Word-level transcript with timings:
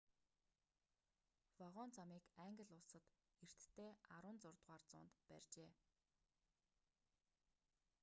вагон 1.59 1.89
замыг 1.97 2.23
англи 2.47 2.73
улсад 2.79 3.03
эртдээ 3.43 3.91
16-р 4.03 4.35
зуунд 4.41 5.13
барьжээ 5.27 5.71